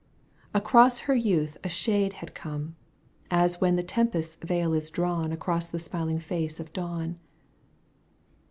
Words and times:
Across 0.55 1.01
her 1.01 1.13
youth 1.13 1.57
a 1.63 1.69
shade, 1.69 2.13
had 2.13 2.33
come, 2.33 2.75
As 3.29 3.61
when 3.61 3.75
the 3.75 3.83
tempest's 3.83 4.33
veil 4.41 4.73
is 4.73 4.89
drawn 4.89 5.31
Across 5.31 5.69
the 5.69 5.77
smiling 5.77 6.17
face 6.17 6.59
of 6.59 6.73
dawn. 6.73 7.19